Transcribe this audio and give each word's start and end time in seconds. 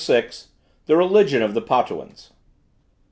THE 0.87 0.97
RELIGION 0.97 1.43
OF 1.43 1.53
THE 1.53 1.61
POTUANS. 1.61 2.31